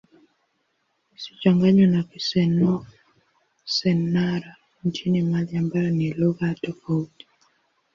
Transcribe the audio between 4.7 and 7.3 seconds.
nchini Mali ambayo ni lugha tofauti.